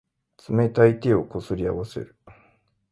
[0.49, 2.15] 冷たい手をこすり合わせる。